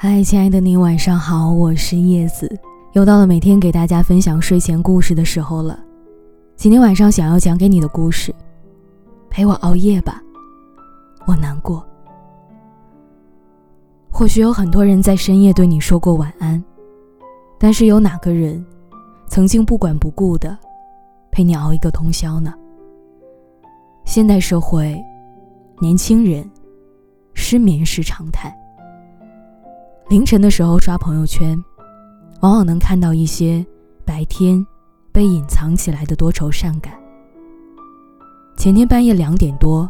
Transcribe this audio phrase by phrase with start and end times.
[0.00, 2.48] 嗨，亲爱的你，晚上好，我是叶子，
[2.92, 5.76] 又到了每天给大家分享睡前故事的时候了。
[6.54, 8.32] 今天晚上想要讲给你的故事，
[9.28, 10.22] 陪我熬夜吧，
[11.26, 11.84] 我难过。
[14.08, 16.62] 或许有很多人在深夜对你说过晚安，
[17.58, 18.64] 但是有哪个人
[19.26, 20.56] 曾经不管不顾的
[21.32, 22.54] 陪你熬一个通宵呢？
[24.04, 24.96] 现代社会，
[25.80, 26.48] 年轻人
[27.34, 28.56] 失眠是常态。
[30.08, 31.62] 凌晨的时候刷朋友圈，
[32.40, 33.64] 往往能看到一些
[34.06, 34.66] 白天
[35.12, 36.94] 被隐藏起来的多愁善感。
[38.56, 39.88] 前天半夜两点多，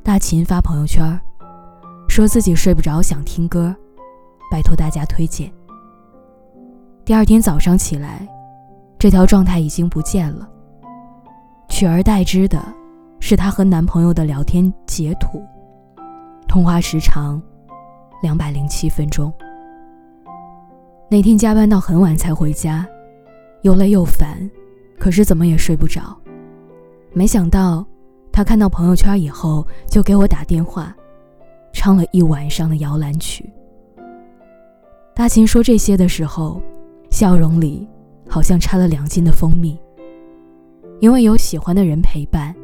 [0.00, 1.20] 大秦发朋友圈，
[2.08, 3.74] 说自己睡不着，想听歌，
[4.48, 5.52] 拜托大家推荐。
[7.04, 8.24] 第二天早上起来，
[8.96, 10.48] 这条状态已经不见了，
[11.68, 12.64] 取而代之的
[13.18, 15.42] 是她和男朋友的聊天截图，
[16.46, 17.42] 通话时长。
[18.22, 19.30] 两百零七分钟。
[21.10, 22.86] 那天加班到很晚才回家，
[23.60, 24.50] 又累又烦，
[24.98, 26.16] 可是怎么也睡不着。
[27.12, 27.84] 没想到
[28.32, 30.96] 他看到朋友圈以后，就给我打电话，
[31.74, 33.52] 唱了一晚上的摇篮曲。
[35.14, 36.62] 大秦说这些的时候，
[37.10, 37.86] 笑容里
[38.26, 39.78] 好像掺了两斤的蜂蜜。
[41.00, 42.54] 因为有喜欢的人陪伴，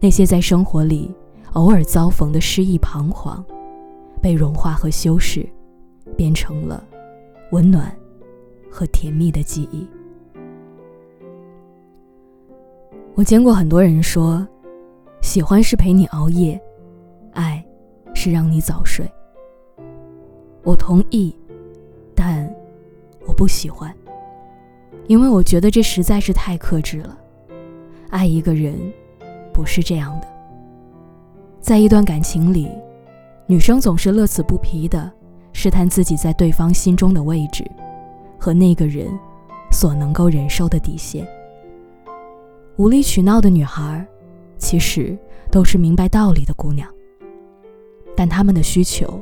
[0.00, 1.14] 那些在生活里
[1.52, 3.44] 偶尔遭逢的失意彷徨。
[4.18, 5.48] 被融化和修饰，
[6.16, 6.82] 变成了
[7.52, 7.94] 温暖
[8.70, 9.86] 和甜蜜的记忆。
[13.14, 14.46] 我见过很多人说，
[15.22, 16.60] 喜欢是陪你熬夜，
[17.32, 17.64] 爱
[18.14, 19.10] 是让你早睡。
[20.62, 21.34] 我同意，
[22.14, 22.48] 但
[23.26, 23.94] 我不喜欢，
[25.06, 27.18] 因为我觉得这实在是太克制了。
[28.10, 28.74] 爱一个人
[29.52, 30.28] 不是这样的，
[31.60, 32.68] 在一段感情里。
[33.50, 35.10] 女生总是乐此不疲地
[35.54, 37.64] 试探自己在对方心中的位置，
[38.38, 39.08] 和那个人
[39.72, 41.26] 所能够忍受的底线。
[42.76, 44.06] 无理取闹的女孩，
[44.58, 45.18] 其实
[45.50, 46.86] 都是明白道理的姑娘，
[48.14, 49.18] 但她们的需求，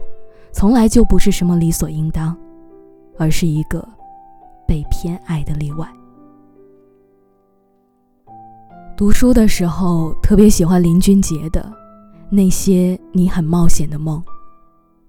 [0.51, 2.37] 从来就不是什么理所应当，
[3.17, 3.89] 而是一个
[4.67, 5.89] 被偏爱的例外。
[8.97, 11.86] 读书的时候，特别喜欢林俊杰的。
[12.29, 14.23] 那些你很冒险的梦，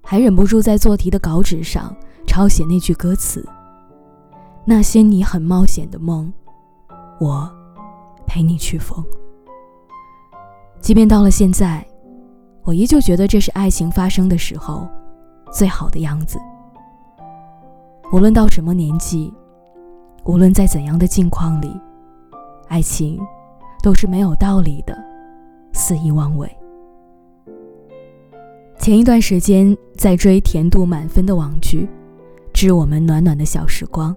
[0.04, 1.96] 还忍不住在做题的稿纸上
[2.28, 3.44] 抄写那句歌词。
[4.66, 6.32] 那些你很冒险的梦，
[7.20, 7.50] 我
[8.26, 9.04] 陪你去疯。
[10.80, 11.86] 即便到了现在，
[12.64, 14.88] 我依旧觉得这是爱情发生的时候
[15.52, 16.38] 最好的样子。
[18.14, 19.34] 无论到什么年纪，
[20.26, 21.82] 无论在怎样的境况里，
[22.68, 23.20] 爱情
[23.82, 24.98] 都是没有道理的，
[25.74, 26.50] 肆意妄为。
[28.80, 31.82] 前一段时间在追甜度满分的网剧
[32.54, 34.16] 《致我们暖暖的小时光》，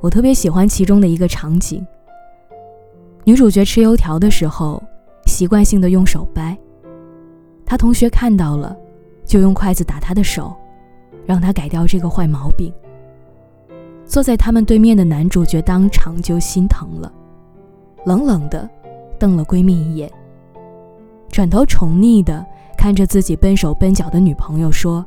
[0.00, 1.86] 我特别喜欢其中的一个场景。
[3.24, 4.82] 女主角吃油条的时候，
[5.26, 6.58] 习惯性的用手掰，
[7.64, 8.76] 她同学看到了，
[9.24, 10.52] 就用筷子打她的手，
[11.24, 12.72] 让她改掉这个坏毛病。
[14.04, 17.12] 坐在他们对面的男主角当场就心疼了，
[18.04, 18.68] 冷冷的
[19.20, 20.10] 瞪了闺蜜一眼，
[21.28, 22.44] 转头宠溺的。
[22.82, 25.06] 看着自己笨手笨脚的女朋友说：“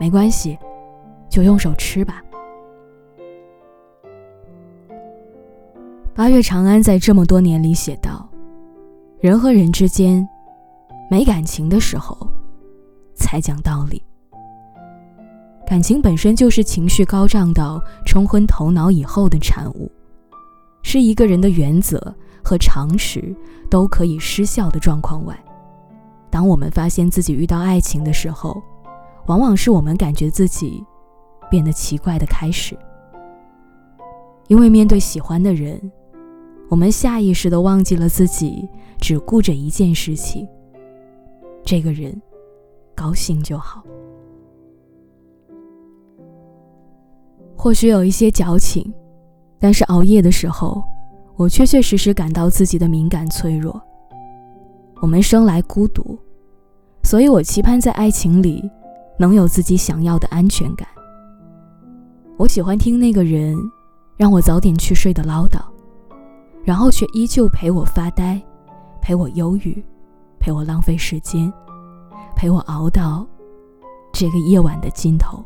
[0.00, 0.58] 没关系，
[1.28, 2.22] 就用手吃吧。”
[6.16, 8.26] 八月长安在这么多年里写道
[9.20, 10.26] ：“人和人之间，
[11.10, 12.26] 没感情的时候，
[13.14, 14.02] 才讲道理。
[15.66, 19.92] 感情本身就是情绪高涨到冲昏头脑以后的产物，
[20.82, 23.36] 是一个人的原则和常识
[23.68, 25.38] 都可以失效的状况外。”
[26.30, 28.62] 当我们发现自己遇到爱情的时候，
[29.26, 30.84] 往往是我们感觉自己
[31.50, 32.76] 变得奇怪的开始。
[34.48, 35.80] 因为面对喜欢的人，
[36.68, 38.68] 我们下意识的忘记了自己
[38.98, 40.48] 只顾着一件事情：
[41.64, 42.20] 这个人
[42.94, 43.82] 高兴就好。
[47.56, 48.92] 或许有一些矫情，
[49.58, 50.82] 但是熬夜的时候，
[51.36, 53.80] 我确确实实感到自己的敏感脆弱。
[55.02, 56.18] 我们生来孤独，
[57.02, 58.70] 所以我期盼在爱情里
[59.18, 60.86] 能有自己想要的安全感。
[62.36, 63.56] 我喜欢听那个人
[64.16, 65.60] 让我早点去睡的唠叨，
[66.64, 68.40] 然后却依旧陪我发呆，
[69.00, 69.84] 陪我忧郁，
[70.38, 71.52] 陪我浪费时间，
[72.36, 73.26] 陪我熬到
[74.12, 75.42] 这个夜晚的尽头。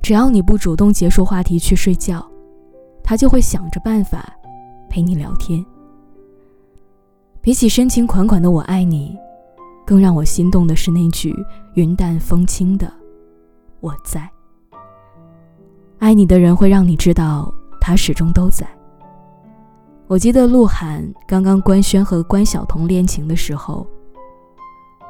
[0.00, 2.26] 只要你不主动结束话题去睡觉，
[3.02, 4.32] 他就会想着办法
[4.88, 5.62] 陪你聊天。
[7.42, 9.18] 比起深情款款的“我爱你”，
[9.88, 11.34] 更让我心动的是那句
[11.72, 12.92] 云淡风轻的
[13.80, 14.28] 我在。
[15.98, 17.50] 爱你的人会让你知道，
[17.80, 18.68] 他始终都在。
[20.06, 23.86] 我记得鹿晗刚刚官宣和关晓彤恋情的时候，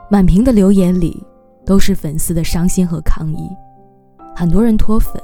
[0.09, 1.27] 满屏的留言里
[1.67, 3.51] 都是粉丝的伤心和抗议，
[4.37, 5.21] 很多人脱粉，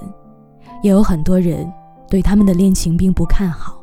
[0.83, 1.73] 也有很多人
[2.11, 3.81] 对他们的恋情并不看好。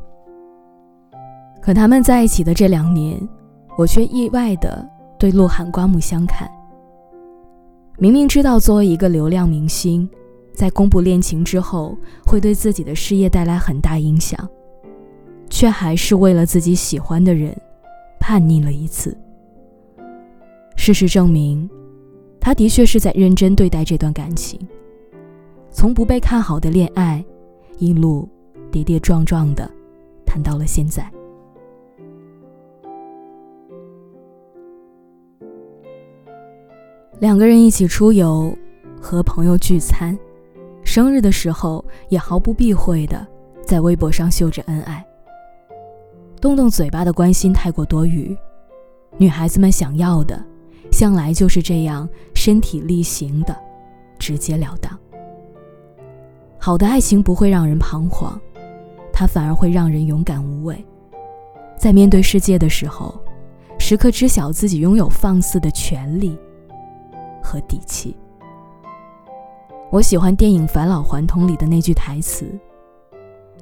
[1.62, 3.18] 可他们在一起的这两年，
[3.78, 4.86] 我却意外的
[5.22, 6.50] 对鹿晗刮目相看。
[8.00, 10.10] 明明知道作为一个流量明星，
[10.52, 11.96] 在公布恋情之后
[12.26, 14.50] 会对自己的事业带来很大影响。
[15.48, 17.56] 却还是为了自己喜欢的人，
[18.20, 19.16] 叛逆了一次。
[20.76, 21.70] 事实证明，
[22.40, 24.60] 他的确是在认真对待这段感情。
[25.70, 27.24] 从不被看好的恋爱，
[27.78, 28.28] 一路
[28.72, 29.70] 跌跌撞撞的，
[30.26, 31.08] 谈到了现在。
[37.22, 38.52] 两个人一起出游，
[39.00, 40.18] 和朋友聚餐，
[40.84, 43.24] 生日的时候也毫不避讳的
[43.64, 45.06] 在微博上秀着恩爱。
[46.42, 48.36] 动动嘴巴的关心太过多余，
[49.20, 50.44] 女孩子们想要的，
[50.92, 53.56] 向来就是这样身体力行的，
[54.18, 54.98] 直截了当。
[56.58, 58.36] 好的爱情不会让人彷徨，
[59.14, 60.84] 它反而会让人勇敢无畏，
[61.78, 63.14] 在面对世界的时候，
[63.78, 66.36] 时刻知晓自己拥有放肆的权利
[67.52, 68.16] 和底气。
[69.90, 72.50] 我喜欢电影《返老还童》里的那句台词：“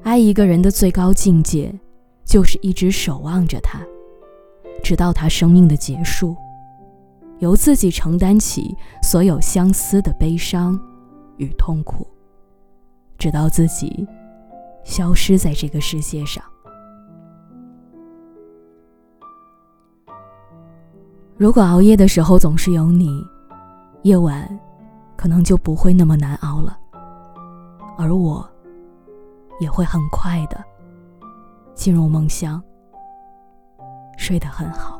[0.03, 1.73] 爱一个人的最高境界。”
[2.29, 3.79] 就是一直守望着他，
[4.83, 6.35] 直到他生命的结束，
[7.39, 10.79] 由自己承担起所有相思的悲伤
[11.37, 12.05] 与痛苦，
[13.17, 14.07] 直到自己
[14.83, 16.43] 消失在这个世界上。
[21.35, 23.25] 如果熬夜的时候总是有你，
[24.03, 24.47] 夜晚
[25.15, 26.77] 可能就不会那么难熬了，
[27.97, 28.47] 而我
[29.59, 30.63] 也会很快的。
[31.75, 32.61] 进入梦乡，
[34.17, 34.98] 睡得很好。